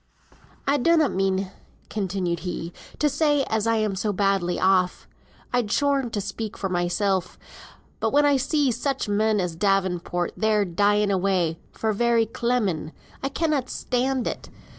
[0.67, 1.51] "I donnot mean,"
[1.87, 5.07] continued he, "to say as I'm so badly off.
[5.53, 7.23] I'd scorn to speak for mysel;
[7.99, 13.29] but when I see such men as Davenport there dying away, for very clemming, I
[13.29, 14.49] cannot stand it.